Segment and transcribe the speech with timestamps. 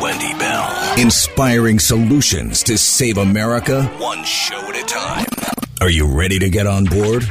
[0.00, 0.98] Wendy Bell.
[0.98, 5.26] Inspiring solutions to save America one show at a time.
[5.80, 7.24] Are you ready to get on board?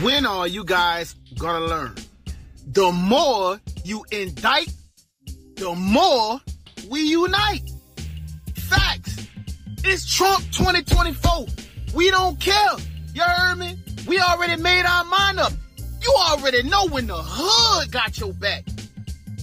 [0.00, 1.94] When are you guys gonna learn?
[2.68, 4.72] The more you indict,
[5.56, 6.40] the more
[6.88, 7.70] we unite.
[8.54, 9.26] Facts.
[9.84, 11.46] It's Trump 2024.
[11.96, 12.76] We don't care.
[13.14, 13.74] You heard me?
[14.06, 15.52] We already made our mind up.
[16.02, 18.66] You already know when the hood got your back.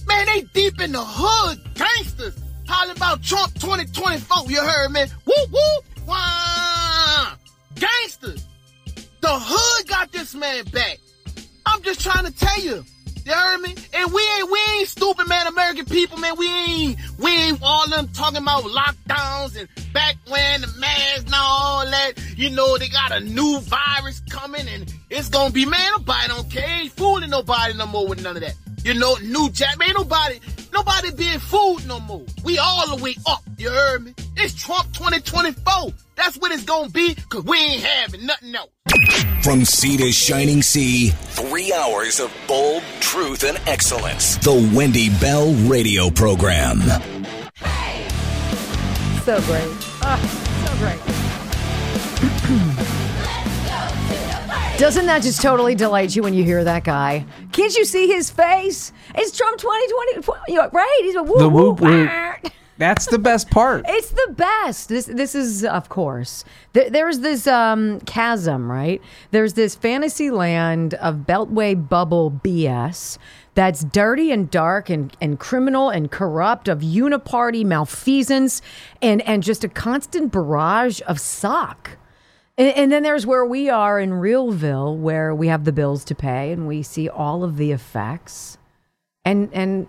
[0.06, 4.48] Man, they deep in the hood, gangsters, hollering about Trump 2024.
[4.52, 5.04] You heard me?
[5.26, 7.34] Woo woo, wah,
[7.74, 8.46] gangsters.
[9.20, 11.00] The hood got this man back.
[11.66, 12.84] I'm just trying to tell you.
[13.24, 13.74] You heard me?
[13.94, 15.46] And we ain't we ain't stupid, man.
[15.46, 16.36] American people, man.
[16.36, 21.34] We ain't we ain't all them talking about lockdowns and back when the masks and
[21.34, 22.12] all that.
[22.36, 25.92] You know they got a new virus coming and it's gonna be man.
[25.92, 26.68] Nobody don't care.
[26.68, 28.56] Ain't fooling nobody no more with none of that.
[28.84, 29.76] You know, new jack.
[29.82, 30.38] Ain't nobody
[30.70, 32.26] nobody being fooled no more.
[32.44, 33.42] We all the way up.
[33.56, 34.14] You heard me?
[34.36, 35.92] It's Trump 2024.
[36.16, 38.70] That's what it's gonna be, cause we ain't having nothing else.
[39.42, 44.36] From sea to shining sea, three hours of bold truth and excellence.
[44.38, 46.80] The Wendy Bell Radio Program.
[49.24, 49.68] So great.
[50.02, 50.20] Ah,
[50.66, 51.00] so great.
[54.78, 57.24] Doesn't that just totally delight you when you hear that guy?
[57.52, 58.92] Can't you see his face?
[59.14, 61.00] It's Trump 2020, right?
[61.02, 62.10] He's a whoop, The whoop whoop.
[62.78, 63.84] That's the best part.
[63.94, 64.88] It's the best.
[64.88, 66.44] This this is of course.
[66.72, 69.00] There, there's this um, chasm, right?
[69.30, 73.18] There's this fantasy land of Beltway bubble BS
[73.54, 78.60] that's dirty and dark and, and criminal and corrupt of uniparty malfeasance
[79.00, 81.98] and and just a constant barrage of sock.
[82.56, 86.14] And, and then there's where we are in Realville, where we have the bills to
[86.14, 88.58] pay and we see all of the effects.
[89.24, 89.86] And and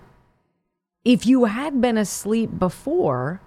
[1.06, 3.40] if you had been asleep before,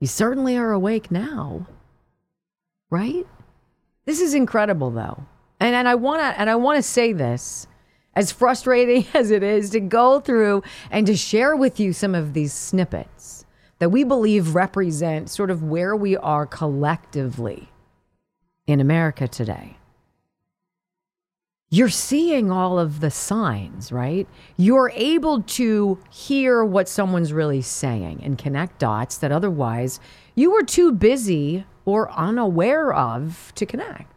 [0.00, 1.66] you certainly are awake now.
[2.90, 3.26] Right?
[4.06, 5.26] This is incredible though.
[5.60, 7.66] And and I want to and I want to say this
[8.14, 12.32] as frustrating as it is to go through and to share with you some of
[12.32, 13.44] these snippets
[13.80, 17.68] that we believe represent sort of where we are collectively
[18.66, 19.76] in America today
[21.70, 24.26] you're seeing all of the signs, right?
[24.56, 30.00] You're able to hear what someone's really saying and connect dots that otherwise
[30.34, 34.10] you were too busy or unaware of to connect.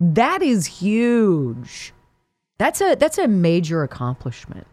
[0.00, 1.92] That is huge.
[2.58, 4.66] That's a that's a major accomplishment.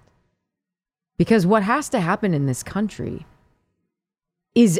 [1.17, 3.25] Because what has to happen in this country
[4.55, 4.79] is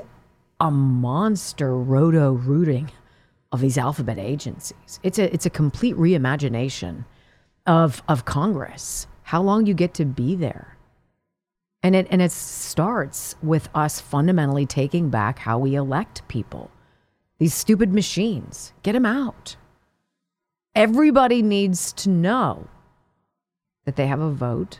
[0.60, 2.92] a monster roto rooting
[3.52, 5.00] of these alphabet agencies.
[5.04, 7.04] It's a it's a complete reimagination
[7.66, 9.08] of of Congress.
[9.24, 10.78] How long you get to be there.
[11.84, 16.70] And it and it starts with us fundamentally taking back how we elect people.
[17.40, 19.56] These stupid machines, get them out.
[20.76, 22.68] Everybody needs to know
[23.86, 24.80] that they have a vote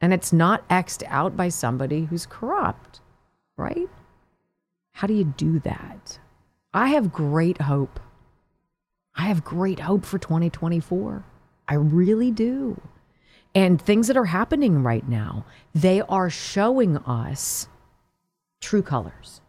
[0.00, 3.00] and it's not xed out by somebody who's corrupt,
[3.56, 3.88] right?
[4.92, 6.18] How do you do that?
[6.72, 8.00] I have great hope.
[9.14, 11.24] I have great hope for 2024.
[11.70, 12.80] I really do.
[13.54, 15.44] And things that are happening right now,
[15.74, 17.68] they are showing us
[18.60, 19.40] true colors.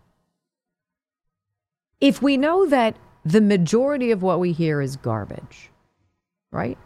[2.00, 2.96] If we know that
[3.26, 5.72] the majority of what we hear is garbage,
[6.52, 6.78] right?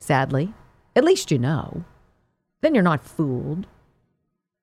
[0.00, 0.52] Sadly,
[0.94, 1.84] at least you know.
[2.60, 3.66] Then you're not fooled.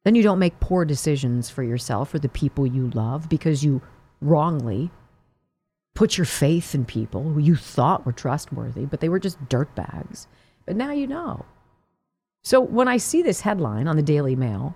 [0.04, 3.82] Then you don't make poor decisions for yourself or the people you love because you
[4.22, 4.92] wrongly
[6.00, 10.28] put your faith in people who you thought were trustworthy, but they were just dirtbags.
[10.66, 11.44] But now you know.
[12.42, 14.76] So when I see this headline on the Daily Mail,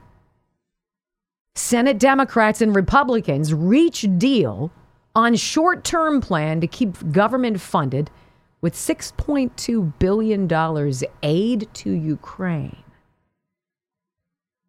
[1.55, 4.69] Senate Democrats and Republicans reach deal
[5.15, 8.09] on short term plan to keep government funded
[8.59, 12.83] with $6.2 billion aid to Ukraine.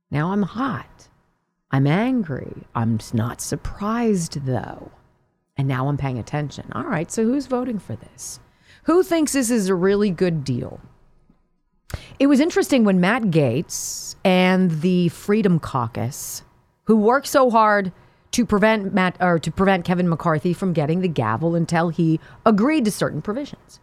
[0.08, 1.08] Now I'm hot.
[1.73, 2.62] I'm angry.
[2.76, 4.93] I'm not surprised though.
[5.56, 6.71] And now I'm paying attention.
[6.73, 8.41] All right, so who's voting for this?
[8.85, 10.81] Who thinks this is a really good deal?
[12.19, 16.43] It was interesting when Matt Gaetz and the Freedom Caucus,
[16.85, 17.93] who worked so hard
[18.33, 22.85] to prevent Matt or to prevent Kevin McCarthy from getting the gavel until he agreed
[22.85, 23.79] to certain provisions.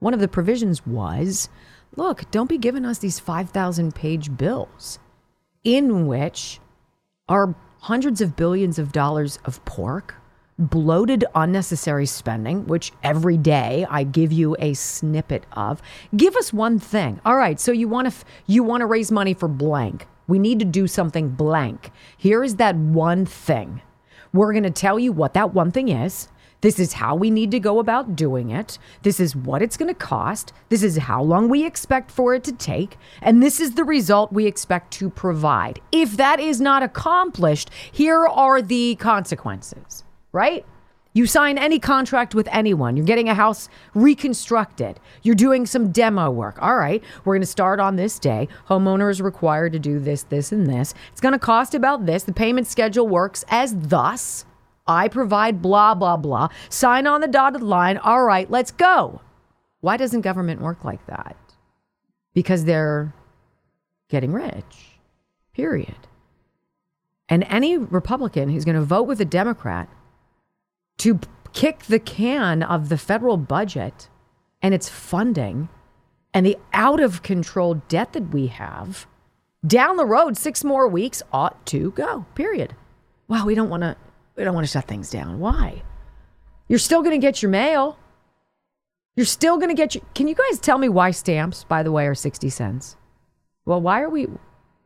[0.00, 1.48] One of the provisions was,
[1.94, 4.98] look, don't be giving us these 5,000 page bills
[5.62, 6.60] in which
[7.28, 10.16] are hundreds of billions of dollars of pork
[10.58, 15.80] bloated, unnecessary spending, which every day I give you a snippet of.
[16.16, 17.20] Give us one thing.
[17.24, 20.06] All right, so you want to f- you want to raise money for blank.
[20.26, 21.90] We need to do something blank.
[22.16, 23.82] Here is that one thing.
[24.32, 26.28] We're going to tell you what that one thing is.
[26.60, 28.78] This is how we need to go about doing it.
[29.02, 30.52] This is what it's going to cost.
[30.70, 32.98] This is how long we expect for it to take.
[33.22, 35.80] And this is the result we expect to provide.
[35.92, 40.02] If that is not accomplished, here are the consequences,
[40.32, 40.64] right?
[41.14, 42.96] You sign any contract with anyone.
[42.96, 45.00] You're getting a house reconstructed.
[45.22, 46.62] You're doing some demo work.
[46.62, 48.46] All right, we're going to start on this day.
[48.68, 50.94] Homeowner is required to do this, this, and this.
[51.10, 52.22] It's going to cost about this.
[52.22, 54.44] The payment schedule works as thus.
[54.86, 56.48] I provide blah, blah, blah.
[56.68, 57.98] Sign on the dotted line.
[57.98, 59.20] All right, let's go.
[59.80, 61.36] Why doesn't government work like that?
[62.32, 63.12] Because they're
[64.08, 65.00] getting rich,
[65.52, 65.96] period.
[67.28, 69.88] And any Republican who's going to vote with a Democrat
[70.98, 71.20] to
[71.52, 74.08] kick the can of the federal budget
[74.60, 75.68] and its funding
[76.34, 79.06] and the out of control debt that we have
[79.66, 82.74] down the road, six more weeks ought to go, period.
[83.26, 83.96] Wow, we don't want to
[84.36, 85.40] we don't want to shut things down.
[85.40, 85.82] Why?
[86.68, 87.98] You're still going to get your mail.
[89.16, 90.04] You're still going to get your.
[90.14, 92.96] Can you guys tell me why stamps, by the way, are 60 cents?
[93.64, 94.28] Well, why are we.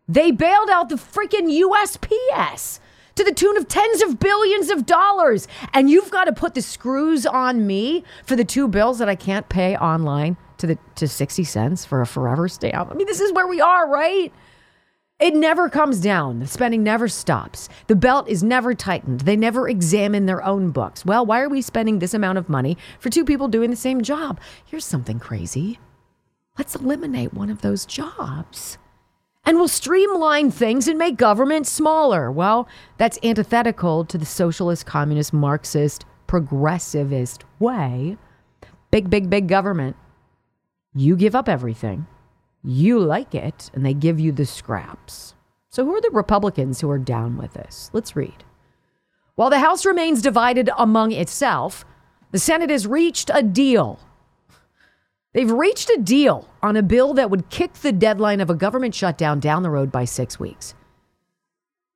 [0.08, 2.80] They bailed out the freaking USPS
[3.14, 5.48] to the tune of tens of billions of dollars.
[5.72, 9.14] And you've got to put the screws on me for the two bills that I
[9.14, 12.90] can't pay online to the to 60 cents for a forever stamp.
[12.90, 14.32] I mean, this is where we are, right?
[15.22, 16.40] It never comes down.
[16.40, 17.68] The spending never stops.
[17.86, 19.20] The belt is never tightened.
[19.20, 21.04] They never examine their own books.
[21.04, 24.02] Well, why are we spending this amount of money for two people doing the same
[24.02, 24.40] job?
[24.64, 25.78] Here's something crazy.
[26.58, 28.78] Let's eliminate one of those jobs.
[29.44, 32.30] And we'll streamline things and make government smaller.
[32.30, 38.16] Well, that's antithetical to the socialist, communist, Marxist, progressivist way.
[38.90, 39.96] Big, big, big government.
[40.94, 42.06] You give up everything
[42.64, 45.34] you like it, and they give you the scraps.
[45.68, 47.90] So, who are the Republicans who are down with this?
[47.92, 48.44] Let's read.
[49.34, 51.84] While the House remains divided among itself,
[52.30, 53.98] the Senate has reached a deal.
[55.32, 58.94] They've reached a deal on a bill that would kick the deadline of a government
[58.94, 60.74] shutdown down the road by six weeks.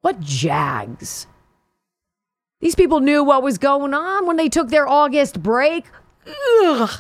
[0.01, 1.27] What jags?
[2.61, 5.85] These people knew what was going on when they took their August break.
[6.27, 6.91] Ugh.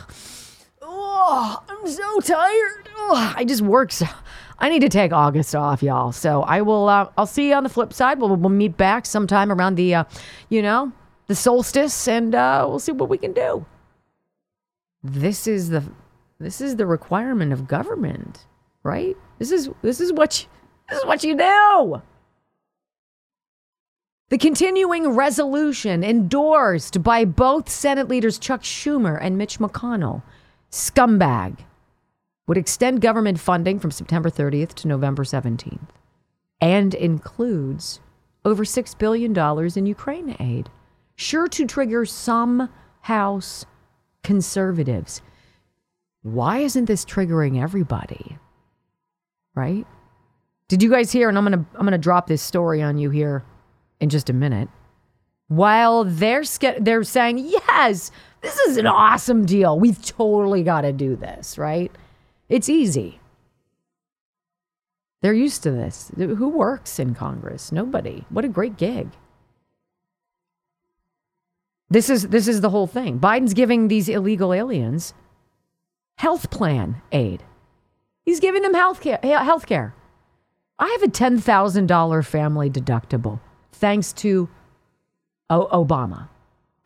[0.83, 2.89] Oh, I'm so tired.
[2.97, 4.06] Oh, I just work so.
[4.59, 6.12] I need to take August off, y'all.
[6.12, 6.89] So I will.
[6.89, 8.19] Uh, I'll see you on the flip side.
[8.19, 10.05] We'll, we'll meet back sometime around the, uh,
[10.49, 10.93] you know,
[11.27, 13.67] the solstice, and uh, we'll see what we can do.
[15.03, 15.85] This is the,
[16.38, 18.47] this is the requirement of government,
[18.83, 19.17] right?
[19.38, 20.49] This is this is what you,
[20.88, 22.03] this is what you do.
[24.29, 30.23] The continuing resolution endorsed by both Senate leaders Chuck Schumer and Mitch McConnell
[30.71, 31.59] scumbag
[32.49, 35.89] would extend government funding from September 30th to November 17th
[36.61, 38.00] and includes
[38.44, 39.37] over $6 billion
[39.77, 40.71] in Ukraine aid,
[41.17, 42.69] sure to trigger some
[43.03, 43.65] House
[44.23, 45.23] conservatives.
[46.26, 48.37] Why isn't this triggering everybody?
[49.55, 49.87] Right?
[50.67, 51.28] Did you guys hear?
[51.28, 53.44] And I'm gonna I'm gonna drop this story on you here
[54.00, 54.69] in just a minute.
[55.46, 56.43] While they're
[56.81, 59.78] they're saying yes, this is an awesome deal.
[59.78, 61.93] We've totally got to do this, right?
[62.48, 63.20] It's easy.
[65.22, 66.10] They're used to this.
[66.17, 67.70] Who works in Congress?
[67.70, 68.24] Nobody.
[68.31, 69.10] What a great gig.
[71.89, 73.20] This is this is the whole thing.
[73.20, 75.15] Biden's giving these illegal aliens
[76.17, 77.43] health plan aid.
[78.25, 79.20] He's giving them health care.
[80.79, 83.41] I have a $10,000 family deductible
[83.73, 84.49] thanks to
[85.51, 86.29] Obama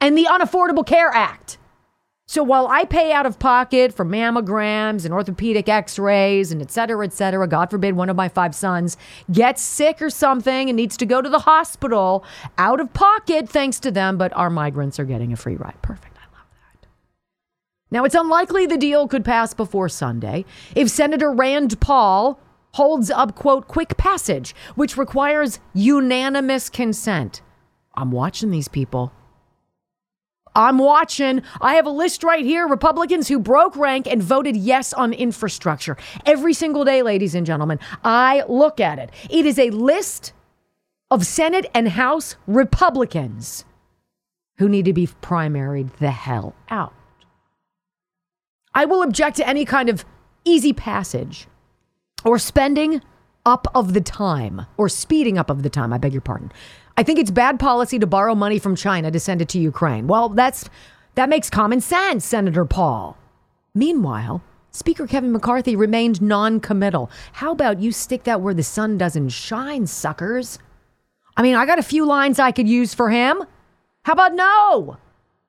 [0.01, 1.59] and the Unaffordable Care Act.
[2.27, 7.05] So while I pay out of pocket for mammograms and orthopedic x-rays and et cetera,
[7.05, 8.97] et cetera, God forbid one of my five sons
[9.33, 12.23] gets sick or something and needs to go to the hospital
[12.57, 15.81] out of pocket thanks to them, but our migrants are getting a free ride.
[15.83, 16.10] Perfect.
[17.91, 20.45] Now it's unlikely the deal could pass before Sunday
[20.75, 22.39] if Senator Rand Paul
[22.75, 27.43] holds up, quote, quick passage, which requires unanimous consent.
[27.95, 29.13] I'm watching these people.
[30.55, 31.43] I'm watching.
[31.61, 35.97] I have a list right here Republicans who broke rank and voted yes on infrastructure.
[36.27, 39.11] Every single day, ladies and gentlemen, I look at it.
[39.29, 40.33] It is a list
[41.11, 43.65] of Senate and House Republicans
[44.59, 46.93] who need to be primaried the hell out.
[48.75, 50.05] I will object to any kind of
[50.45, 51.47] easy passage
[52.25, 53.03] or spending
[53.45, 55.93] up of the time or speeding up of the time.
[55.93, 56.53] I beg your pardon.
[56.97, 60.07] I think it's bad policy to borrow money from China to send it to Ukraine.
[60.07, 60.69] Well, that's
[61.15, 63.17] that makes common sense, Senator Paul.
[63.75, 67.11] Meanwhile, Speaker Kevin McCarthy remained non-committal.
[67.33, 70.59] How about you stick that where the sun doesn't shine, suckers?
[71.37, 73.43] I mean, I got a few lines I could use for him.
[74.05, 74.99] How about no?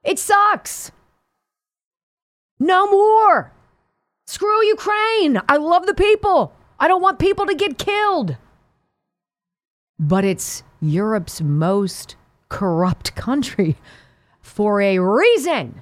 [0.03, 0.91] It sucks.
[2.61, 3.51] No more.
[4.27, 5.41] Screw Ukraine.
[5.49, 6.53] I love the people.
[6.79, 8.37] I don't want people to get killed.
[9.97, 12.15] But it's Europe's most
[12.49, 13.77] corrupt country
[14.41, 15.81] for a reason.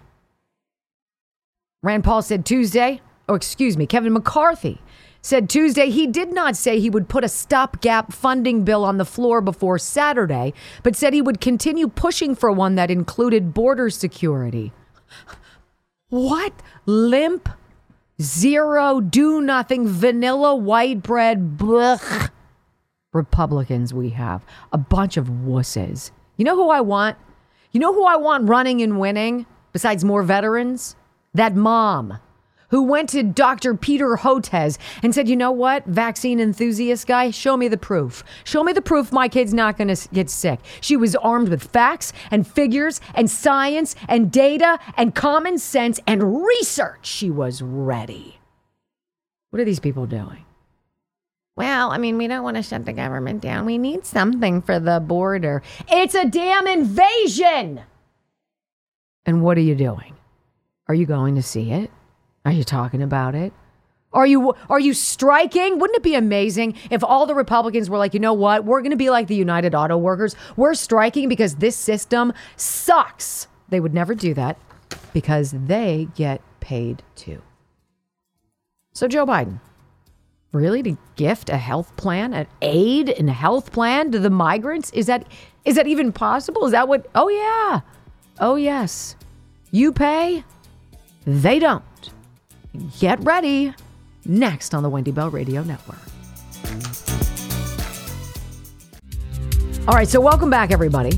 [1.83, 4.81] Rand Paul said Tuesday, oh, excuse me, Kevin McCarthy
[5.21, 9.03] said Tuesday he did not say he would put a stopgap funding bill on the
[9.03, 14.71] floor before Saturday, but said he would continue pushing for one that included border security.
[16.09, 16.53] What
[16.87, 17.49] limp,
[18.19, 22.31] zero, do nothing, vanilla white bread, blech
[23.13, 24.43] Republicans we have.
[24.73, 26.11] A bunch of wusses.
[26.37, 27.17] You know who I want?
[27.71, 30.95] You know who I want running and winning besides more veterans?
[31.33, 32.17] That mom
[32.69, 33.75] who went to Dr.
[33.75, 38.23] Peter Hotez and said, You know what, vaccine enthusiast guy, show me the proof.
[38.43, 40.59] Show me the proof my kid's not going to get sick.
[40.81, 46.45] She was armed with facts and figures and science and data and common sense and
[46.45, 47.05] research.
[47.05, 48.39] She was ready.
[49.49, 50.45] What are these people doing?
[51.55, 53.65] Well, I mean, we don't want to shut the government down.
[53.65, 55.61] We need something for the border.
[55.89, 57.81] It's a damn invasion.
[59.25, 60.15] And what are you doing?
[60.87, 61.91] Are you going to see it?
[62.45, 63.53] Are you talking about it?
[64.11, 65.77] Are you are you striking?
[65.77, 68.65] Wouldn't it be amazing if all the Republicans were like, you know what?
[68.65, 70.35] We're going to be like the United Auto Workers.
[70.57, 73.47] We're striking because this system sucks.
[73.69, 74.57] They would never do that
[75.13, 77.41] because they get paid too.
[78.93, 79.59] So Joe Biden,
[80.51, 84.89] really to gift a health plan, an aid and health plan to the migrants?
[84.91, 85.27] Is that
[85.65, 86.65] is that even possible?
[86.65, 87.81] Is that what Oh yeah.
[88.39, 89.15] Oh yes.
[89.71, 90.43] You pay,
[91.25, 91.83] they don't.
[92.99, 93.73] Get ready.
[94.25, 95.99] Next on the Wendy Bell Radio Network.
[99.87, 101.17] All right, so welcome back, everybody.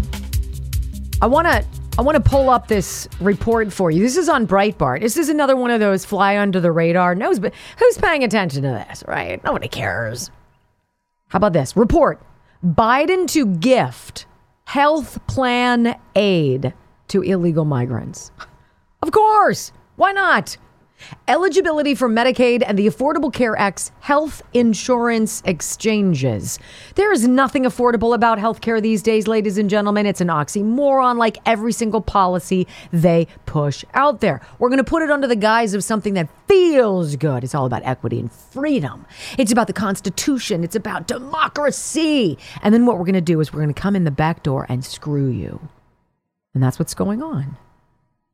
[1.22, 1.66] I want to
[2.00, 4.02] I want to pull up this report for you.
[4.02, 5.02] This is on Breitbart.
[5.02, 7.16] This is another one of those fly under the radar.
[7.16, 9.44] Knows, but who's paying attention to this, right?
[9.44, 10.32] Nobody cares.
[11.28, 12.26] How about this report?
[12.64, 14.26] Biden to gift
[14.66, 16.74] health plan aid
[17.10, 18.32] to illegal migrants.
[19.02, 19.74] Of course.
[19.98, 20.58] Why not?
[21.28, 26.60] Eligibility for Medicaid and the Affordable Care Act's health insurance exchanges.
[26.96, 30.06] There is nothing affordable about healthcare these days, ladies and gentlemen.
[30.06, 34.42] It's an oxymoron like every single policy they push out there.
[34.60, 37.44] We're going to put it under the guise of something that feels good.
[37.44, 39.06] It's all about equity and freedom.
[39.38, 40.64] It's about the Constitution.
[40.64, 42.38] It's about democracy.
[42.62, 44.44] And then what we're going to do is we're going to come in the back
[44.44, 45.70] door and screw you.
[46.54, 47.58] And that's what's going on.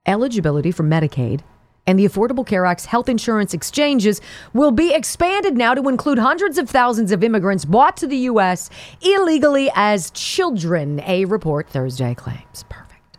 [0.05, 1.41] Eligibility for Medicaid
[1.87, 4.21] and the Affordable Care Act's health insurance exchanges
[4.53, 8.69] will be expanded now to include hundreds of thousands of immigrants brought to the U.S.
[9.01, 12.65] illegally as children, a report Thursday claims.
[12.69, 13.17] Perfect.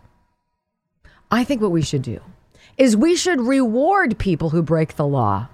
[1.31, 2.21] I think what we should do
[2.77, 5.47] is we should reward people who break the law.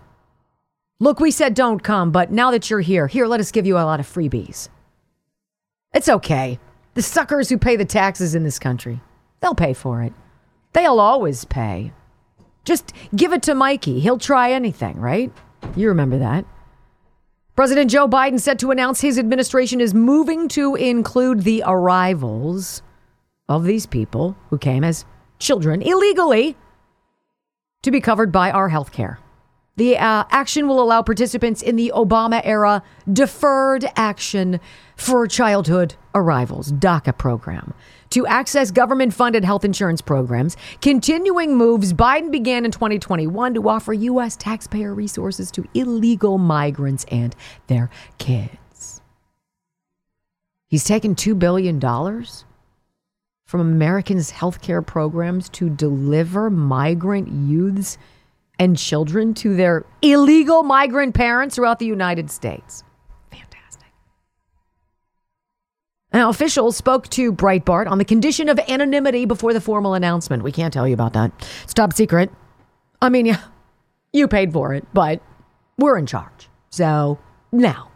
[0.99, 3.77] Look, we said don't come, but now that you're here, here, let us give you
[3.77, 4.69] a lot of freebies.
[5.93, 6.59] It's okay.
[6.93, 9.01] The suckers who pay the taxes in this country,
[9.41, 10.13] they'll pay for it.
[10.73, 11.91] They'll always pay.
[12.65, 13.99] Just give it to Mikey.
[13.99, 15.31] He'll try anything, right?
[15.75, 16.45] You remember that.
[17.55, 22.81] President Joe Biden said to announce his administration is moving to include the arrivals
[23.47, 25.05] of these people who came as
[25.39, 26.57] children illegally
[27.83, 29.19] to be covered by our health care.
[29.77, 32.81] The uh, action will allow participants in the Obama era
[33.11, 34.59] Deferred Action
[34.95, 37.73] for Childhood Arrivals DACA program
[38.11, 43.93] to access government funded health insurance programs, continuing moves Biden began in 2021 to offer
[43.93, 44.35] U.S.
[44.35, 47.35] taxpayer resources to illegal migrants and
[47.67, 49.01] their kids.
[50.67, 51.79] He's taken $2 billion
[53.45, 57.97] from Americans' healthcare programs to deliver migrant youths
[58.57, 62.83] and children to their illegal migrant parents throughout the United States.
[66.15, 70.43] Now, officials spoke to Breitbart on the condition of anonymity before the formal announcement.
[70.43, 71.29] We can't tell you about that.
[71.65, 72.31] It's top secret.
[73.01, 73.41] I mean, yeah,
[74.13, 75.21] you paid for it, but
[75.77, 76.47] we're in charge.
[76.69, 77.19] So
[77.51, 77.91] now.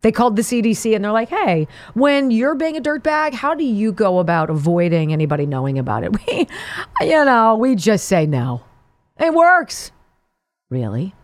[0.00, 3.62] They called the CDC and they're like, hey, when you're being a dirtbag, how do
[3.62, 6.16] you go about avoiding anybody knowing about it?
[6.26, 6.48] We,
[7.02, 8.62] you know, we just say no.
[9.16, 9.92] It works.
[10.70, 11.14] Really?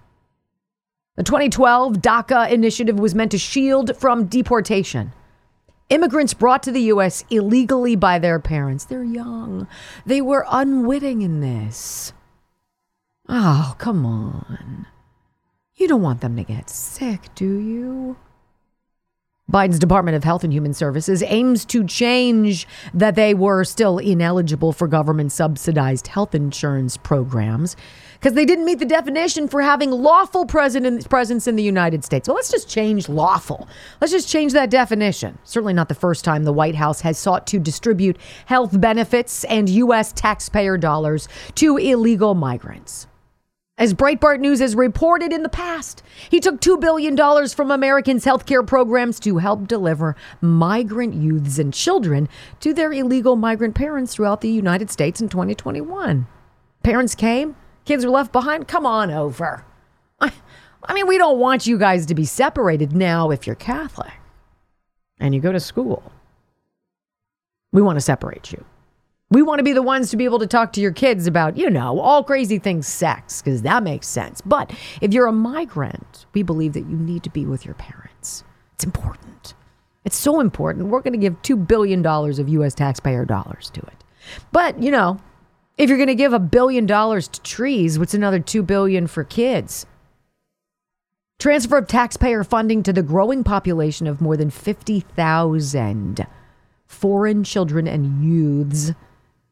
[1.17, 5.13] The 2012 DACA initiative was meant to shield from deportation
[5.91, 7.25] Immigrants brought to the U.S.
[7.31, 8.85] illegally by their parents.
[8.85, 9.69] They're young.
[10.07, 12.13] They were unwitting in this.
[13.29, 14.87] Oh, come on.
[15.77, 18.17] You don't want them to get sick, do you?
[19.51, 24.73] Biden's Department of Health and Human Services aims to change that they were still ineligible
[24.73, 27.77] for government subsidized health insurance programs
[28.25, 32.27] because they didn't meet the definition for having lawful presence in the United States.
[32.27, 33.69] Well, let's just change lawful.
[34.01, 35.37] Let's just change that definition.
[35.45, 38.17] Certainly not the first time the White House has sought to distribute
[38.47, 40.11] health benefits and U.S.
[40.11, 43.09] taxpayer dollars to illegal migrants.
[43.77, 48.67] As Breitbart News has reported in the past, he took $2 billion from Americans' healthcare
[48.67, 54.51] programs to help deliver migrant youths and children to their illegal migrant parents throughout the
[54.51, 56.27] United States in 2021.
[56.83, 58.69] Parents came, kids were left behind.
[58.69, 59.65] Come on over.
[60.21, 60.33] I,
[60.83, 64.13] I mean, we don't want you guys to be separated now if you're Catholic
[65.19, 66.13] and you go to school.
[67.73, 68.65] We want to separate you.
[69.31, 71.57] We want to be the ones to be able to talk to your kids about,
[71.57, 74.41] you know, all crazy things sex, because that makes sense.
[74.43, 78.45] But if you're a migrant, we believe that you need to be with your parents.
[78.75, 79.55] It's important.
[80.05, 80.89] It's so important.
[80.89, 82.75] We're going to give $2 billion of U.S.
[82.75, 84.05] taxpayer dollars to it.
[84.53, 85.19] But, you know,
[85.77, 89.25] if you're going to give a billion dollars to trees, what's another 2 billion for
[89.25, 89.87] kids?
[91.39, 96.27] Transfer of taxpayer funding to the growing population of more than 50,000
[96.87, 98.93] foreign children and youths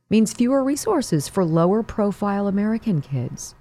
[0.09, 3.55] means fewer resources for lower profile American kids.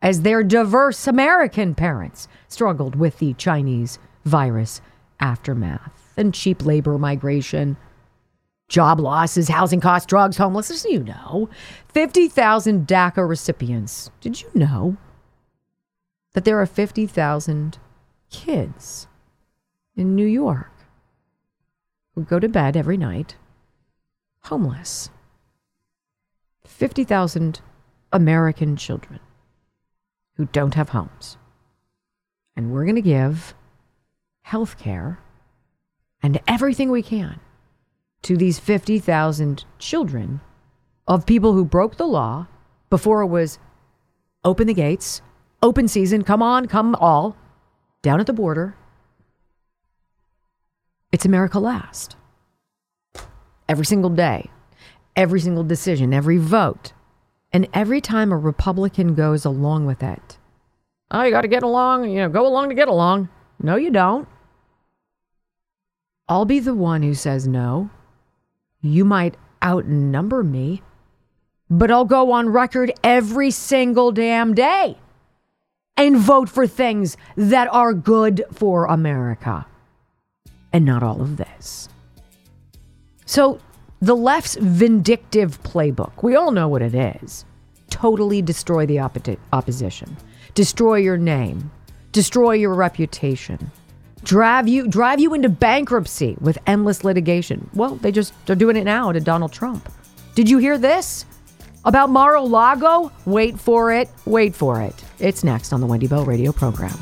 [0.00, 4.80] As their diverse American parents struggled with the Chinese virus
[5.20, 7.76] aftermath and cheap labor migration,
[8.68, 11.48] job losses, housing costs, drugs, homelessness, you know.
[11.88, 14.10] 50,000 DACA recipients.
[14.20, 14.96] Did you know
[16.34, 17.78] that there are 50,000
[18.30, 19.06] kids
[19.94, 20.72] in New York
[22.14, 23.36] who go to bed every night
[24.42, 25.10] homeless?
[26.64, 27.60] 50,000
[28.12, 29.20] American children
[30.36, 31.36] who don't have homes.
[32.56, 33.54] And we're going to give
[34.42, 35.18] health care
[36.22, 37.40] and everything we can
[38.26, 40.40] to these 50,000 children
[41.06, 42.48] of people who broke the law
[42.90, 43.60] before it was
[44.42, 45.22] open the gates,
[45.62, 47.36] open season, come on, come all,
[48.02, 48.74] down at the border.
[51.12, 52.16] It's America last.
[53.68, 54.50] Every single day,
[55.14, 56.92] every single decision, every vote.
[57.52, 60.36] And every time a Republican goes along with it,
[61.12, 63.28] oh, you got to get along, you know, go along to get along.
[63.62, 64.26] No, you don't.
[66.28, 67.88] I'll be the one who says no.
[68.86, 70.82] You might outnumber me,
[71.68, 74.98] but I'll go on record every single damn day
[75.96, 79.66] and vote for things that are good for America
[80.72, 81.88] and not all of this.
[83.24, 83.60] So
[84.00, 87.44] the left's vindictive playbook, we all know what it is
[87.88, 90.14] totally destroy the oppo- opposition,
[90.54, 91.70] destroy your name,
[92.12, 93.70] destroy your reputation,
[94.26, 97.70] drive you drive you into bankruptcy with endless litigation.
[97.72, 99.88] Well, they just they're doing it now to Donald Trump.
[100.34, 101.24] Did you hear this?
[101.84, 103.12] About Mar-a-Lago?
[103.26, 104.10] Wait for it.
[104.24, 105.04] Wait for it.
[105.20, 106.98] It's next on the Wendy Bell radio program.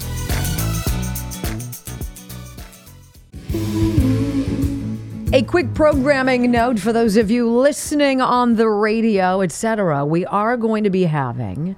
[5.33, 10.05] A quick programming note for those of you listening on the radio, etc.
[10.05, 11.75] We are going to be having.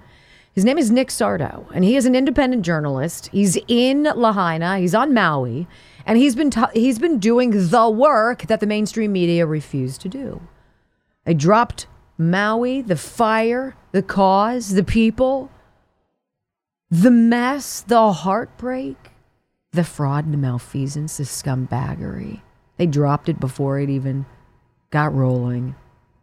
[0.56, 3.28] His name is Nick Sardo, and he is an independent journalist.
[3.30, 4.78] He's in Lahaina.
[4.78, 5.68] He's on Maui,
[6.06, 10.08] and he's been t- he's been doing the work that the mainstream media refused to
[10.08, 10.40] do.
[11.24, 15.50] They dropped Maui, the fire, the cause, the people,
[16.90, 18.96] the mess, the heartbreak,
[19.72, 22.40] the fraud, the malfeasance, the scumbaggery.
[22.78, 24.24] They dropped it before it even
[24.88, 25.74] got rolling.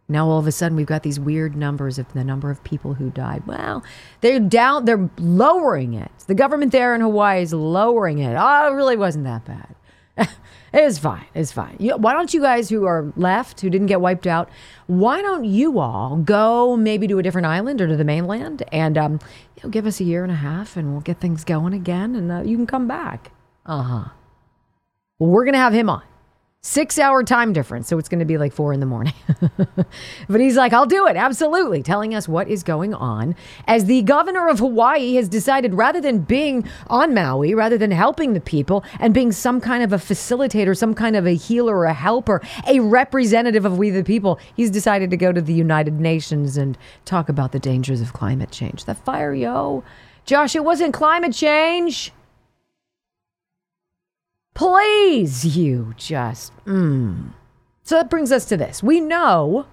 [0.08, 2.94] Now all of a sudden we've got these weird numbers of the number of people
[2.94, 3.46] who died.
[3.46, 3.82] Well,
[4.20, 6.10] they're down they're lowering it.
[6.26, 8.36] The government there in Hawaii is lowering it.
[8.38, 9.74] Oh, it really wasn't that bad.
[10.72, 11.26] it's fine.
[11.34, 11.76] It's fine.
[11.78, 14.48] You, why don't you guys who are left, who didn't get wiped out,
[14.86, 18.98] why don't you all go maybe to a different island or to the mainland and
[18.98, 19.12] um,
[19.56, 22.14] you know, give us a year and a half and we'll get things going again
[22.14, 23.32] and uh, you can come back.
[23.66, 24.04] Uh huh.
[25.18, 26.02] Well, we're going to have him on.
[26.66, 27.88] Six hour time difference.
[27.88, 29.12] So it's going to be like four in the morning.
[29.76, 31.14] but he's like, I'll do it.
[31.14, 31.82] Absolutely.
[31.82, 36.20] Telling us what is going on as the governor of Hawaii has decided rather than
[36.20, 40.74] being on Maui, rather than helping the people and being some kind of a facilitator,
[40.74, 45.10] some kind of a healer a helper, a representative of we the people, he's decided
[45.10, 48.86] to go to the United Nations and talk about the dangers of climate change.
[48.86, 49.84] The fire, yo.
[50.24, 52.10] Josh, it wasn't climate change.
[54.54, 56.52] Please, you just.
[56.64, 57.32] Mm.
[57.82, 58.82] So that brings us to this.
[58.82, 59.66] We know,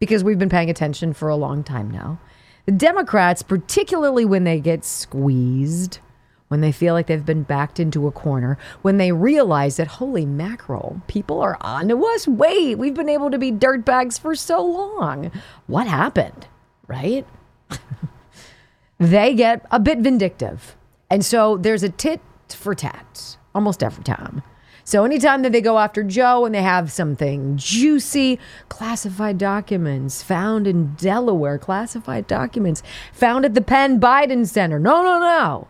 [0.00, 2.18] because we've been paying attention for a long time now,
[2.66, 6.00] the Democrats, particularly when they get squeezed,
[6.48, 10.26] when they feel like they've been backed into a corner, when they realize that, holy
[10.26, 12.26] mackerel, people are on to us.
[12.26, 15.30] Wait, we've been able to be dirtbags for so long.
[15.68, 16.48] What happened?
[16.88, 17.24] Right?
[18.98, 20.76] they get a bit vindictive.
[21.08, 24.42] And so there's a tit for tat almost every time.
[24.84, 30.66] So anytime that they go after Joe and they have something juicy, classified documents found
[30.66, 32.82] in Delaware, classified documents
[33.12, 34.78] found at the Penn Biden Center.
[34.78, 35.68] No, no, no.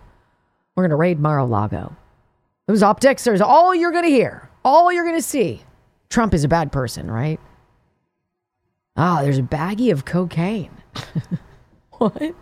[0.74, 1.94] We're going to raid Mar-a-Lago.
[2.66, 5.62] Those optics are all you're going to hear, all you're going to see.
[6.08, 7.40] Trump is a bad person, right?
[8.96, 10.70] Ah, oh, there's a baggie of cocaine.
[11.98, 12.34] what?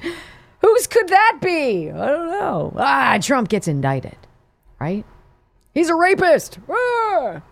[0.60, 1.90] Whose could that be?
[1.90, 2.72] I don't know.
[2.76, 4.16] Ah, Trump gets indicted,
[4.80, 5.04] right?
[5.74, 6.58] He's a rapist.
[6.70, 7.42] Ah!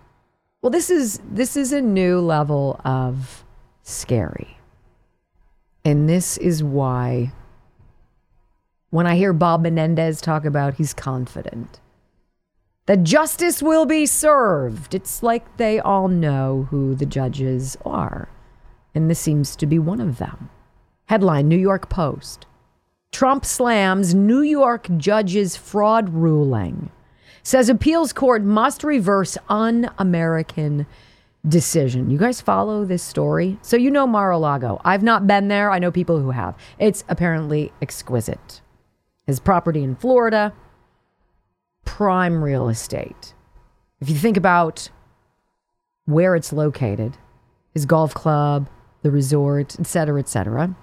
[0.63, 3.45] Well, this is this is a new level of
[3.83, 4.59] scary.
[5.85, 7.33] And this is why
[8.91, 11.81] when I hear Bob Menendez talk about he's confident
[12.87, 18.29] that justice will be served, it's like they all know who the judges are.
[18.95, 20.51] And this seems to be one of them.
[21.07, 22.47] Headline New York Post
[23.13, 26.91] Trump slams New York judge's fraud ruling
[27.47, 30.85] says appeals court must reverse un American
[31.47, 32.11] decision.
[32.11, 33.57] You guys follow this story?
[33.63, 34.81] So you know Mar-a-Lago.
[34.85, 35.71] I've not been there.
[35.71, 36.57] I know people who have.
[36.81, 38.63] It's apparently exquisite.
[39.29, 40.53] His property in Florida,
[41.85, 43.33] prime real estate.
[44.01, 44.91] If you think about
[46.05, 47.17] where it's located,
[47.75, 48.69] his golf club,
[49.03, 50.75] the resort, etc., etc.,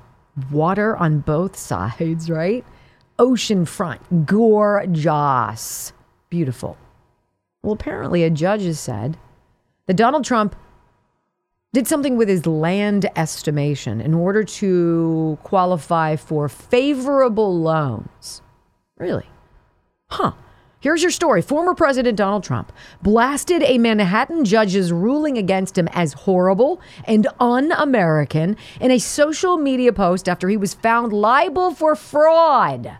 [0.49, 2.63] water on both sides, right?
[3.19, 5.91] Ocean front, gorgeous
[6.33, 6.75] beautiful.
[7.61, 9.17] Well, apparently, a judge has said
[9.85, 10.55] that Donald Trump
[11.73, 18.41] did something with his land estimation in order to qualify for favorable loans.
[18.97, 19.27] Really?
[20.09, 20.31] Huh.
[20.79, 21.43] Here's your story.
[21.43, 22.71] Former President Donald Trump
[23.03, 29.57] blasted a Manhattan judge's ruling against him as horrible and un American in a social
[29.57, 32.97] media post after he was found liable for fraud.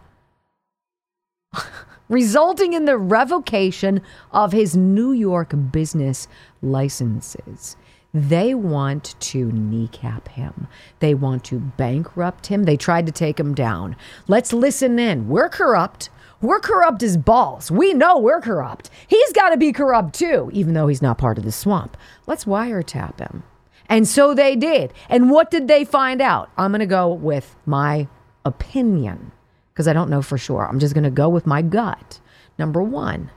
[2.13, 6.27] resulting in the revocation of his New York business
[6.61, 7.75] licenses.
[8.13, 10.67] They want to kneecap him.
[10.99, 12.65] They want to bankrupt him.
[12.65, 13.95] They tried to take him down.
[14.27, 15.27] Let's listen in.
[15.27, 16.11] We're corrupt.
[16.39, 17.71] We're corrupt as balls.
[17.71, 18.91] We know we're corrupt.
[19.07, 21.97] He's got to be corrupt too, even though he's not part of the swamp.
[22.27, 23.43] Let's wiretap him.
[23.89, 24.93] And so they did.
[25.09, 26.51] And what did they find out?
[26.55, 28.07] I'm going to go with my
[28.45, 29.31] opinion
[29.73, 30.67] because I don't know for sure.
[30.67, 32.19] I'm just going to go with my gut.
[32.59, 33.31] Number one,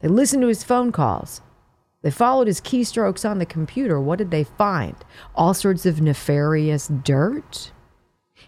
[0.00, 1.40] they listened to his phone calls.
[2.02, 4.00] They followed his keystrokes on the computer.
[4.00, 4.94] What did they find?
[5.34, 7.72] All sorts of nefarious dirt?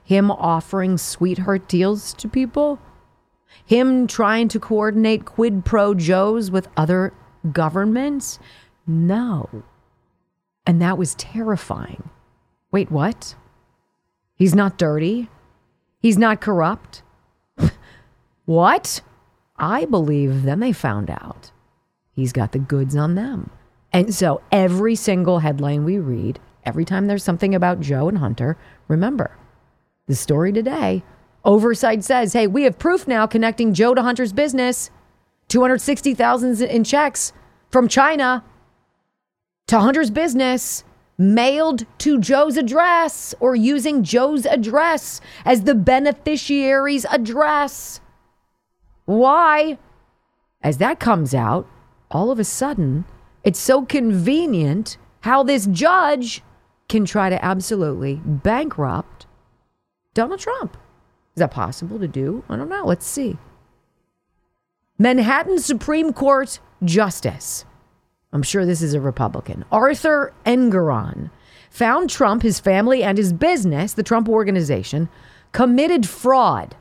[0.05, 2.79] Him offering sweetheart deals to people?
[3.67, 7.13] Him trying to coordinate quid pro Joes with other
[7.51, 8.39] governments?
[8.87, 9.65] No.
[10.65, 12.11] And that was terrifying.
[12.71, 13.35] Wait, what?
[14.37, 15.29] He's not dirty?
[16.01, 17.03] He's not corrupt?
[18.49, 19.03] What?
[19.59, 21.51] I believe then they found out
[22.13, 23.51] he's got the goods on them.
[23.93, 28.57] And so every single headline we read, every time there's something about Joe and Hunter,
[28.89, 29.37] remember
[30.07, 31.03] the story today.
[31.45, 34.91] Oversight says, hey, we have proof now connecting Joe to Hunter's business.
[35.49, 37.35] 260,000 in checks
[37.69, 38.43] from China
[39.67, 40.85] to Hunter's business
[41.19, 48.01] mailed to Joe's address or using Joe's address as the beneficiary's address.
[49.09, 49.79] Why?
[50.61, 51.67] As that comes out,
[52.11, 53.07] all of a sudden,
[53.43, 56.43] it's so convenient how this judge
[56.91, 59.25] can try to absolutely bankrupt
[60.13, 60.77] Donald Trump.
[61.35, 62.45] Is that possible to do?
[62.51, 62.85] I don't know.
[62.85, 63.39] Let's see.
[64.99, 67.65] Manhattan Supreme Court Justice
[68.31, 69.65] I'm sure this is a Republican.
[69.73, 71.31] Arthur Engoron
[71.71, 75.09] found Trump, his family, and his business, the Trump Organization,
[75.53, 76.77] committed fraud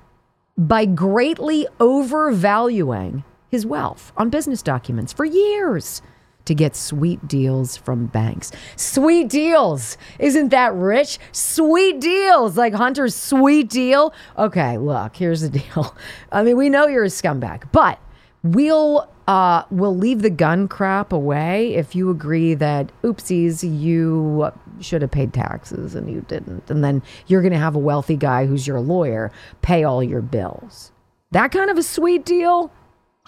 [0.58, 6.02] by greatly overvaluing his wealth on business documents for years
[6.46, 8.52] to get sweet deals from banks.
[8.76, 9.98] Sweet deals.
[10.18, 11.20] Isn't that rich?
[11.32, 12.58] Sweet deals.
[12.58, 14.14] Like Hunter's sweet deal.
[14.38, 15.96] Okay, look, here's the deal.
[16.32, 18.00] I mean, we know you're a scumbag, but
[18.44, 25.02] we'll uh, we'll leave the gun crap away if you agree that oopsies, you should
[25.02, 26.70] have paid taxes and you didn't.
[26.70, 30.22] And then you're going to have a wealthy guy who's your lawyer pay all your
[30.22, 30.92] bills.
[31.32, 32.72] That kind of a sweet deal?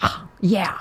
[0.40, 0.80] yeah.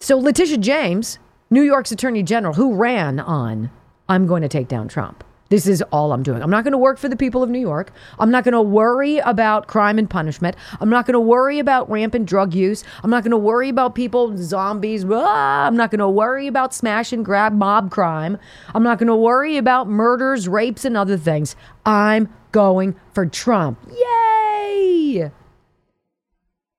[0.00, 3.70] So Letitia James, New York's Attorney General, who ran on,
[4.08, 5.24] I'm going to take down Trump.
[5.52, 6.42] This is all I'm doing.
[6.42, 7.92] I'm not going to work for the people of New York.
[8.18, 10.56] I'm not going to worry about crime and punishment.
[10.80, 12.84] I'm not going to worry about rampant drug use.
[13.02, 15.04] I'm not going to worry about people, zombies.
[15.06, 18.38] Ah, I'm not going to worry about smash and grab mob crime.
[18.74, 21.54] I'm not going to worry about murders, rapes, and other things.
[21.84, 23.78] I'm going for Trump.
[23.90, 25.30] Yay!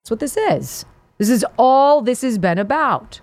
[0.02, 0.86] That's what this is.
[1.20, 3.22] This is all this has been about.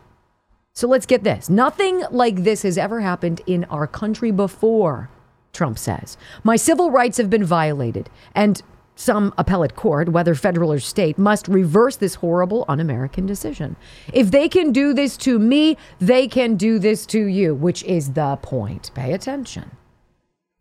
[0.75, 1.51] So let's get this.
[1.51, 5.11] Nothing like this has ever happened in our country before.
[5.53, 6.17] Trump says.
[6.45, 8.63] My civil rights have been violated, and
[9.01, 13.77] some appellate court, whether federal or state, must reverse this horrible un American decision.
[14.13, 18.13] If they can do this to me, they can do this to you, which is
[18.13, 18.91] the point.
[18.95, 19.71] Pay attention.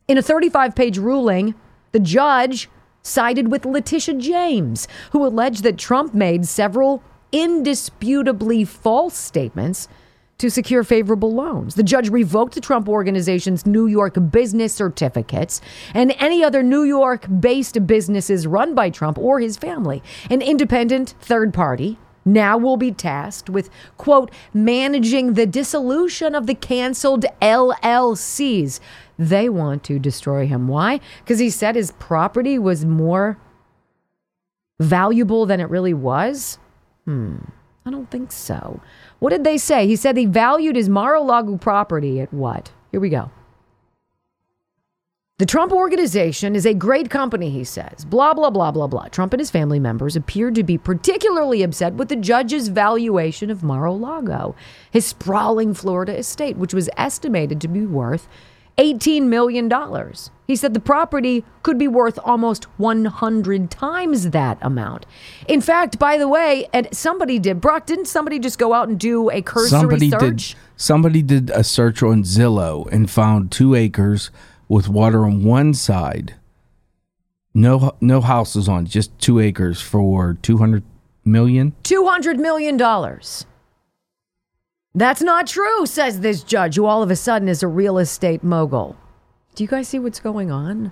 [0.07, 1.53] In a 35 page ruling,
[1.91, 2.69] the judge
[3.03, 9.87] sided with Letitia James, who alleged that Trump made several indisputably false statements
[10.39, 11.75] to secure favorable loans.
[11.75, 15.61] The judge revoked the Trump organization's New York business certificates
[15.93, 20.01] and any other New York based businesses run by Trump or his family.
[20.29, 26.55] An independent third party now will be tasked with, quote, managing the dissolution of the
[26.55, 28.79] canceled LLCs.
[29.17, 30.67] They want to destroy him.
[30.67, 30.99] Why?
[31.23, 33.37] Because he said his property was more
[34.79, 36.57] valuable than it really was?
[37.05, 37.37] Hmm,
[37.85, 38.81] I don't think so.
[39.19, 39.85] What did they say?
[39.85, 42.71] He said he valued his Mar-a-Lago property at what?
[42.91, 43.31] Here we go.
[45.39, 48.03] The Trump organization is a great company, he says.
[48.03, 49.07] Blah, blah, blah, blah, blah.
[49.07, 53.63] Trump and his family members appeared to be particularly upset with the judge's valuation of
[53.63, 54.53] Mar a Lago,
[54.91, 58.27] his sprawling Florida estate, which was estimated to be worth
[58.79, 59.69] $18 million.
[60.47, 65.05] He said the property could be worth almost 100 times that amount.
[65.47, 68.99] In fact, by the way, and somebody did, Brock, didn't somebody just go out and
[68.99, 70.49] do a cursory somebody search?
[70.49, 74.31] Did, somebody did a search on Zillow and found two acres
[74.69, 76.35] with water on one side.
[77.53, 80.83] No, no houses on, just two acres for 200
[81.25, 81.75] million.
[81.83, 83.45] 200 million dollars.
[84.95, 88.43] That's not true, says this judge, who all of a sudden is a real estate
[88.43, 88.97] mogul.
[89.55, 90.91] Do you guys see what's going on?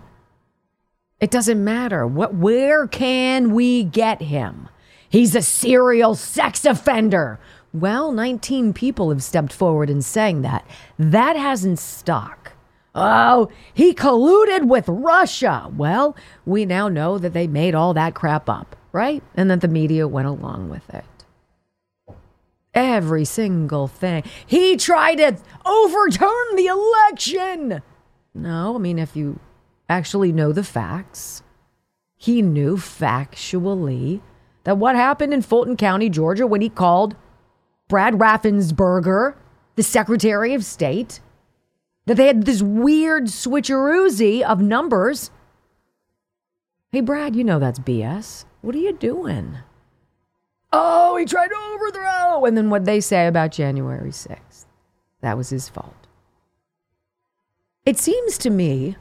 [1.19, 2.05] It doesn't matter.
[2.05, 4.69] What where can we get him?
[5.09, 7.39] He's a serial sex offender.
[7.73, 10.65] Well, 19 people have stepped forward and saying that.
[10.99, 12.53] That hasn't stuck.
[12.93, 15.71] Oh, he colluded with Russia.
[15.75, 19.23] Well, we now know that they made all that crap up, right?
[19.35, 21.05] And that the media went along with it.
[22.77, 24.21] Every single thing.
[24.45, 25.35] He tried to
[25.65, 27.81] overturn the election.
[28.35, 29.39] No, I mean, if you
[29.89, 31.41] actually know the facts,
[32.15, 34.21] he knew factually
[34.63, 37.15] that what happened in Fulton County, Georgia, when he called
[37.87, 39.33] Brad Raffensperger,
[39.75, 41.19] the Secretary of State,
[42.05, 45.31] that they had this weird switcheroozy of numbers.
[46.91, 48.45] Hey, Brad, you know that's BS.
[48.61, 49.57] What are you doing?
[50.73, 52.45] Oh, he tried to overthrow.
[52.45, 54.65] And then what they say about January 6th.
[55.21, 56.07] That was his fault.
[57.85, 58.97] It seems to me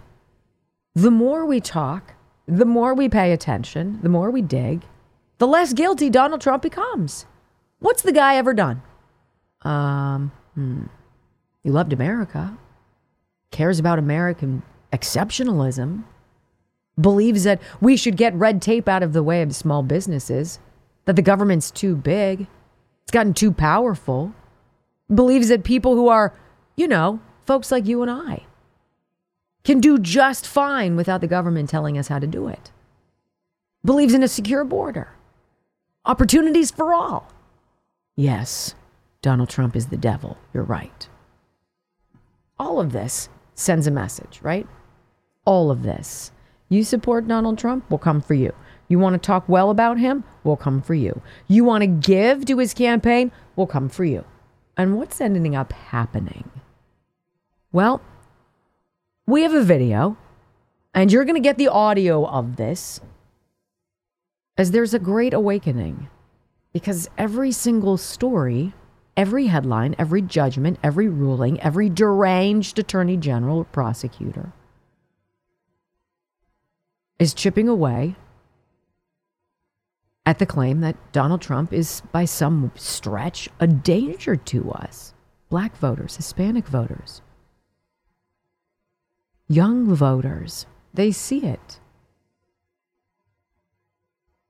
[0.95, 2.15] the more we talk,
[2.47, 4.85] the more we pay attention, the more we dig,
[5.39, 7.27] the less guilty Donald Trump becomes.
[7.81, 8.83] What's the guy ever done?
[9.63, 10.85] Um, hmm.
[11.63, 12.57] He loved America,
[13.51, 16.05] cares about American exceptionalism,
[16.99, 20.61] believes that we should get red tape out of the way of small businesses,
[21.07, 22.47] that the government's too big,
[23.03, 24.35] it's gotten too powerful,
[25.13, 26.35] believes that people who are,
[26.77, 28.43] you know, folks like you and I
[29.65, 32.71] can do just fine without the government telling us how to do it.
[33.85, 35.09] Believes in a secure border,
[36.05, 37.33] opportunities for all.
[38.17, 38.75] Yes,
[39.23, 40.39] Donald Trump is the devil.
[40.53, 41.09] You're right.
[42.59, 44.67] All of this sends a message, right?
[45.45, 46.33] All of this.
[46.69, 48.53] You support Donald Trump, we'll come for you.
[48.89, 50.25] You want to talk well about him?
[50.45, 51.21] We'll come for you.
[51.49, 53.33] You want to give to his campaign?
[53.57, 54.25] We'll come for you.
[54.77, 56.51] And what's ending up happening?
[57.73, 58.01] Well,
[59.27, 60.17] we have a video,
[60.95, 63.01] and you're going to get the audio of this
[64.57, 66.09] as there's a great awakening.
[66.73, 68.75] Because every single story,
[69.17, 74.53] every headline, every judgment, every ruling, every deranged attorney general or prosecutor
[77.19, 78.15] is chipping away
[80.27, 85.15] at the claim that Donald Trump is, by some stretch, a danger to us
[85.49, 87.23] black voters, Hispanic voters,
[89.49, 90.67] young voters.
[90.93, 91.79] They see it.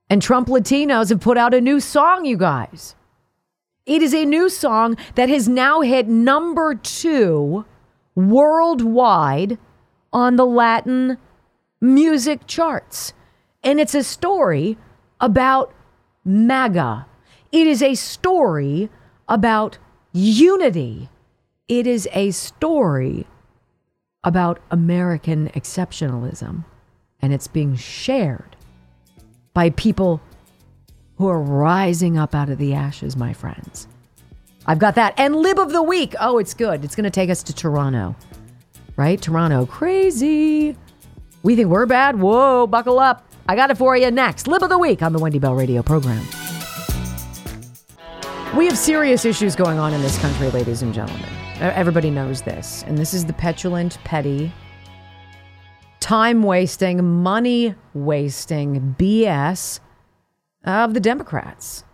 [0.09, 2.95] And Trump Latinos have put out a new song, you guys.
[3.85, 7.65] It is a new song that has now hit number two
[8.15, 9.59] worldwide
[10.11, 11.17] on the Latin
[11.79, 13.13] music charts.
[13.63, 14.77] And it's a story
[15.19, 15.73] about
[16.25, 17.05] MAGA.
[17.51, 18.89] It is a story
[19.27, 19.77] about
[20.13, 21.09] unity.
[21.67, 23.25] It is a story
[24.23, 26.65] about American exceptionalism.
[27.21, 28.55] And it's being shared
[29.53, 30.21] by people
[31.17, 33.87] who are rising up out of the ashes, my friends.
[34.65, 35.13] I've got that.
[35.17, 36.13] And Lib of the Week.
[36.19, 36.83] Oh, it's good.
[36.83, 38.15] It's going to take us to Toronto,
[38.97, 39.19] right?
[39.19, 40.75] Toronto, crazy.
[41.41, 42.19] We think we're bad.
[42.19, 43.26] Whoa, buckle up.
[43.49, 44.47] I got it for you next.
[44.47, 46.25] Lib of the Week on the Wendy Bell Radio program.
[48.57, 51.29] We have serious issues going on in this country, ladies and gentlemen.
[51.59, 52.83] Everybody knows this.
[52.87, 54.51] And this is the petulant, petty,
[56.01, 59.79] time wasting, money wasting BS
[60.65, 61.85] of the Democrats.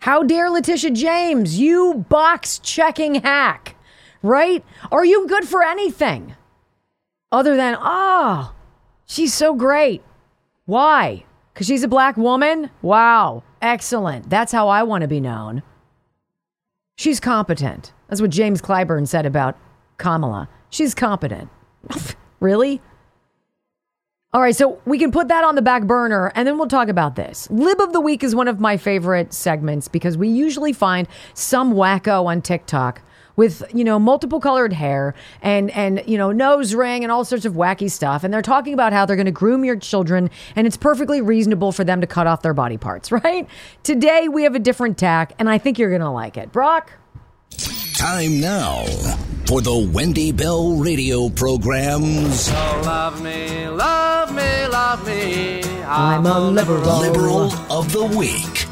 [0.00, 3.74] How dare Letitia James, you box checking hack,
[4.22, 4.62] right?
[4.92, 6.36] Are you good for anything
[7.32, 8.54] other than, oh,
[9.06, 10.02] she's so great?
[10.66, 11.24] Why?
[11.54, 12.70] Because she's a black woman?
[12.82, 14.28] Wow, excellent.
[14.28, 15.62] That's how I want to be known.
[16.96, 17.92] She's competent.
[18.08, 19.56] That's what James Clyburn said about
[19.96, 20.48] Kamala.
[20.68, 21.48] She's competent.
[22.40, 22.82] really?
[24.32, 26.88] All right, so we can put that on the back burner and then we'll talk
[26.88, 27.48] about this.
[27.50, 31.72] Lib of the Week is one of my favorite segments because we usually find some
[31.72, 33.00] wacko on TikTok
[33.36, 37.44] with, you know, multiple colored hair and and you know, nose ring and all sorts
[37.44, 40.66] of wacky stuff and they're talking about how they're going to groom your children and
[40.66, 43.46] it's perfectly reasonable for them to cut off their body parts, right?
[43.82, 46.52] Today we have a different tack and I think you're going to like it.
[46.52, 46.92] Brock
[47.96, 48.84] Time now
[49.46, 52.40] for the Wendy Bell radio programs.
[52.40, 52.52] So
[52.84, 55.62] love me, love me, love me.
[55.84, 57.00] I'm a liberal.
[57.00, 58.65] Liberal of the Week.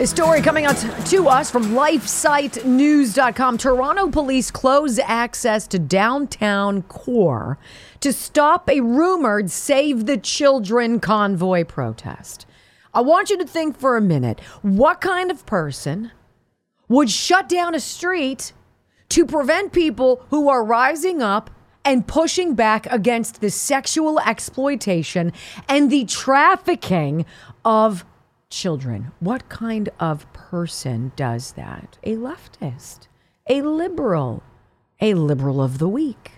[0.00, 3.58] A story coming out to us from LifeSiteNews.com.
[3.58, 7.58] Toronto police close access to downtown core
[8.00, 12.46] to stop a rumored Save the Children convoy protest.
[12.94, 16.12] I want you to think for a minute what kind of person
[16.88, 18.54] would shut down a street
[19.10, 21.50] to prevent people who are rising up
[21.84, 25.34] and pushing back against the sexual exploitation
[25.68, 27.26] and the trafficking
[27.66, 28.06] of
[28.50, 29.12] children.
[29.20, 31.98] What kind of person does that?
[32.04, 33.08] A leftist,
[33.48, 34.42] a liberal,
[35.00, 36.32] a liberal of the week.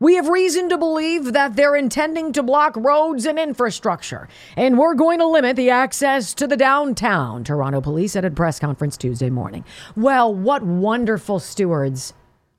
[0.00, 4.94] We have reason to believe that they're intending to block roads and infrastructure, and we're
[4.94, 8.96] going to limit the access to the downtown, Toronto police said at a press conference
[8.96, 9.64] Tuesday morning.
[9.96, 12.12] Well, what wonderful stewards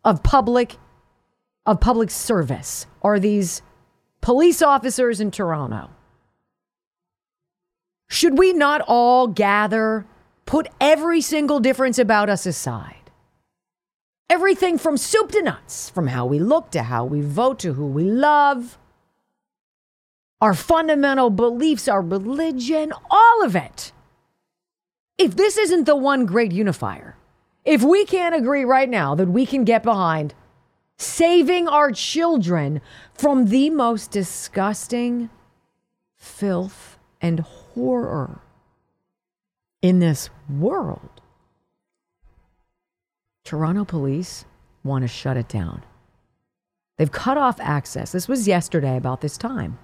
[0.03, 0.77] of public
[1.65, 3.61] of public service are these
[4.21, 5.89] police officers in Toronto?
[8.07, 10.05] Should we not all gather,
[10.45, 13.11] put every single difference about us aside?
[14.29, 17.85] Everything from soup to nuts, from how we look to how we vote to who
[17.85, 18.77] we love,
[20.41, 23.91] our fundamental beliefs, our religion, all of it.
[25.17, 27.15] If this isn't the one great unifier,
[27.63, 30.33] if we can't agree right now that we can get behind
[30.97, 32.81] saving our children
[33.13, 35.29] from the most disgusting
[36.15, 37.64] filth and horror
[39.81, 41.21] in this world,
[43.43, 44.45] Toronto police
[44.83, 45.83] want to shut it down.
[46.97, 48.11] They've cut off access.
[48.11, 49.77] This was yesterday about this time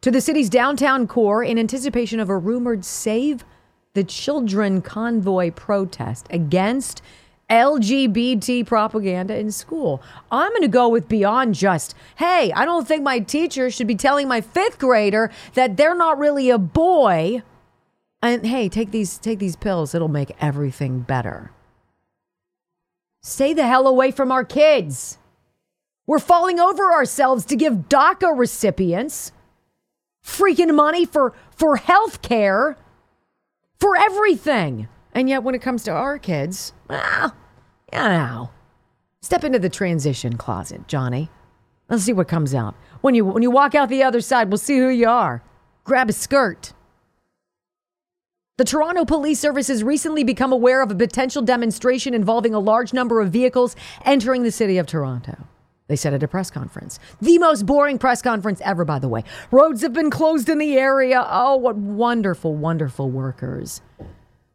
[0.00, 3.44] to the city's downtown core in anticipation of a rumored Save
[3.92, 7.02] the Children convoy protest against
[7.50, 10.00] LGBT propaganda in school.
[10.30, 13.96] I'm going to go with beyond just, hey, I don't think my teacher should be
[13.96, 17.42] telling my fifth grader that they're not really a boy.
[18.22, 21.50] And hey, take these take these pills, it'll make everything better.
[23.22, 25.18] Stay the hell away from our kids.
[26.06, 29.32] We're falling over ourselves to give DACA recipients
[30.24, 32.76] freaking money for, for health care,
[33.78, 34.88] for everything.
[35.20, 37.36] And yet, when it comes to our kids, well,
[37.92, 38.50] you know,
[39.20, 41.28] step into the transition closet, Johnny.
[41.90, 42.74] Let's see what comes out.
[43.02, 45.42] When you, when you walk out the other side, we'll see who you are.
[45.84, 46.72] Grab a skirt.
[48.56, 52.94] The Toronto Police Service has recently become aware of a potential demonstration involving a large
[52.94, 55.36] number of vehicles entering the city of Toronto.
[55.88, 56.98] They said at a press conference.
[57.20, 59.24] The most boring press conference ever, by the way.
[59.50, 61.26] Roads have been closed in the area.
[61.28, 63.82] Oh, what wonderful, wonderful workers.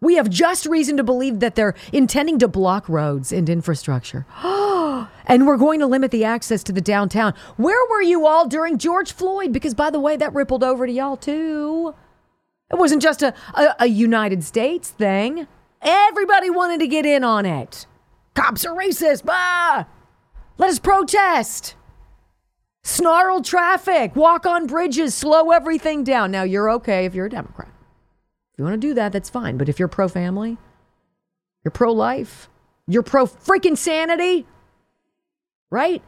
[0.06, 4.28] We have just reason to believe that they're intending to block roads and infrastructure.
[5.26, 7.34] and we're going to limit the access to the downtown.
[7.58, 9.52] Where were you all during George Floyd?
[9.52, 11.96] Because, by the way, that rippled over to y'all too.
[12.72, 15.48] It wasn't just a, a, a United States thing.
[15.82, 17.88] Everybody wanted to get in on it.
[18.36, 19.26] Cops are racist.
[19.26, 19.86] Bah!
[20.60, 21.74] Let us protest.
[22.84, 26.30] Snarl traffic, walk on bridges, slow everything down.
[26.30, 27.70] Now, you're okay if you're a Democrat.
[28.56, 29.58] If you want to do that, that's fine.
[29.58, 30.58] But if you're pro family,
[31.66, 32.48] you're pro life,
[32.88, 34.48] you're pro freaking sanity,
[35.70, 36.02] right?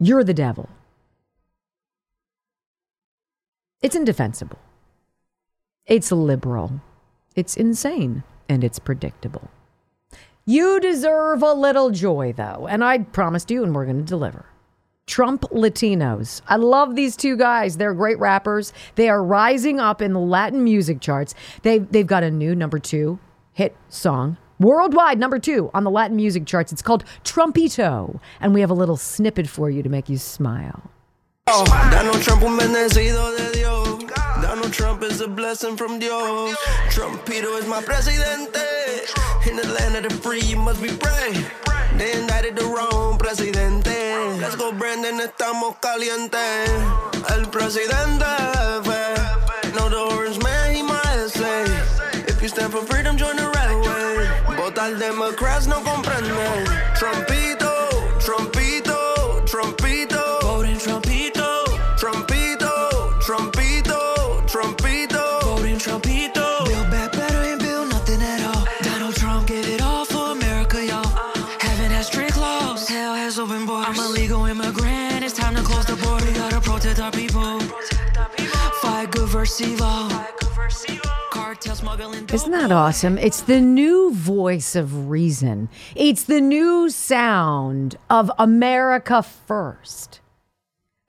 [0.00, 0.68] You're the devil.
[3.80, 4.58] It's indefensible.
[5.86, 6.80] It's liberal.
[7.36, 8.24] It's insane.
[8.48, 9.48] And it's predictable.
[10.44, 12.66] You deserve a little joy, though.
[12.68, 14.46] And I promised you, and we're going to deliver.
[15.06, 16.42] Trump Latinos.
[16.48, 17.76] I love these two guys.
[17.76, 18.72] They're great rappers.
[18.96, 21.34] They are rising up in the Latin music charts.
[21.62, 23.18] They've, they've got a new number two
[23.52, 26.72] hit song, worldwide number two on the Latin music charts.
[26.72, 28.20] It's called Trumpito.
[28.40, 30.90] And we have a little snippet for you to make you smile.
[34.42, 36.56] Donald Trump is a blessing from Dios.
[36.90, 38.58] Trumpito is my presidente.
[39.48, 41.75] In the land of the free, you must be brave.
[41.98, 43.90] They indicted the wrong presidente.
[44.40, 46.68] Let's go, Brandon, estamos calientes.
[47.30, 48.26] El presidente.
[49.74, 51.64] No the orange man, he my essay.
[52.28, 54.56] If you stand for freedom, join the red way.
[54.56, 56.95] Votar Democrats no comprenden.
[72.86, 73.98] Strict laws, hell has open borders.
[73.98, 76.26] I'm a legal immigrant, it's time to close the border.
[76.26, 77.60] We gotta protect our people.
[78.80, 80.08] Fight good versus evil.
[81.30, 82.28] Cartel smuggling.
[82.32, 83.18] Isn't that awesome?
[83.18, 85.68] It's the new voice of reason.
[85.94, 90.20] It's the new sound of America first.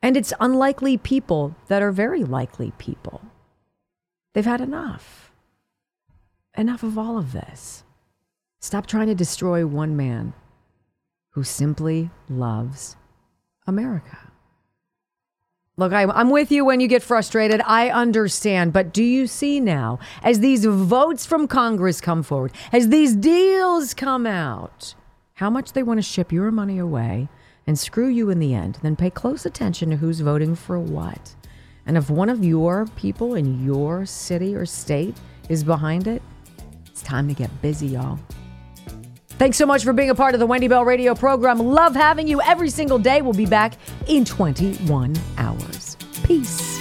[0.00, 3.20] And it's unlikely people that are very likely people.
[4.32, 5.32] They've had enough.
[6.56, 7.84] Enough of all of this.
[8.60, 10.34] Stop trying to destroy one man
[11.30, 12.96] who simply loves
[13.66, 14.18] America.
[15.76, 17.62] Look, I, I'm with you when you get frustrated.
[17.64, 18.72] I understand.
[18.72, 23.94] But do you see now, as these votes from Congress come forward, as these deals
[23.94, 24.96] come out,
[25.34, 27.28] how much they want to ship your money away
[27.64, 28.78] and screw you in the end?
[28.82, 31.36] Then pay close attention to who's voting for what.
[31.86, 35.16] And if one of your people in your city or state
[35.48, 36.22] is behind it,
[36.86, 38.18] it's time to get busy, y'all.
[39.38, 41.60] Thanks so much for being a part of the Wendy Bell radio program.
[41.60, 43.22] Love having you every single day.
[43.22, 43.74] We'll be back
[44.08, 45.96] in 21 hours.
[46.24, 46.77] Peace.